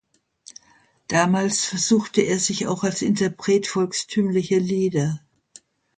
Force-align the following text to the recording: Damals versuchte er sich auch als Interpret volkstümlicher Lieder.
Damals 1.09 1.63
versuchte 1.63 2.21
er 2.21 2.39
sich 2.39 2.65
auch 2.65 2.83
als 2.83 3.03
Interpret 3.03 3.67
volkstümlicher 3.67 4.57
Lieder. 4.59 5.19